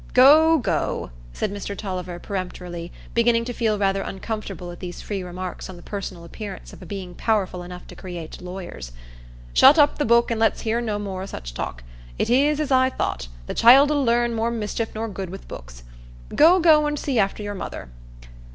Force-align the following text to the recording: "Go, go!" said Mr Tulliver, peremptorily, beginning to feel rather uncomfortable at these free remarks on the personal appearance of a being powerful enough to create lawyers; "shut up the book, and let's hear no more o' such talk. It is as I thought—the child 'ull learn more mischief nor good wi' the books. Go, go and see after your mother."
"Go, 0.15 0.57
go!" 0.57 1.11
said 1.31 1.53
Mr 1.53 1.77
Tulliver, 1.77 2.17
peremptorily, 2.17 2.91
beginning 3.13 3.45
to 3.45 3.53
feel 3.53 3.77
rather 3.77 4.01
uncomfortable 4.01 4.71
at 4.71 4.79
these 4.79 4.99
free 4.99 5.21
remarks 5.21 5.69
on 5.69 5.75
the 5.75 5.83
personal 5.83 6.23
appearance 6.23 6.73
of 6.73 6.81
a 6.81 6.87
being 6.87 7.13
powerful 7.13 7.61
enough 7.61 7.85
to 7.85 7.95
create 7.95 8.41
lawyers; 8.41 8.93
"shut 9.53 9.77
up 9.77 9.99
the 9.99 10.05
book, 10.05 10.31
and 10.31 10.39
let's 10.39 10.61
hear 10.61 10.81
no 10.81 10.97
more 10.97 11.21
o' 11.21 11.27
such 11.27 11.53
talk. 11.53 11.83
It 12.17 12.31
is 12.31 12.59
as 12.59 12.71
I 12.71 12.89
thought—the 12.89 13.53
child 13.53 13.91
'ull 13.91 14.03
learn 14.03 14.33
more 14.33 14.49
mischief 14.49 14.89
nor 14.95 15.07
good 15.07 15.29
wi' 15.29 15.37
the 15.37 15.45
books. 15.45 15.83
Go, 16.33 16.59
go 16.59 16.87
and 16.87 16.97
see 16.97 17.19
after 17.19 17.43
your 17.43 17.53
mother." 17.53 17.89